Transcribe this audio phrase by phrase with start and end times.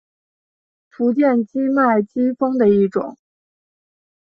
[0.89, 3.19] 福建畸脉姬蜂的一种。